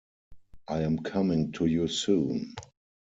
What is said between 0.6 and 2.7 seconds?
I am coming to you soon.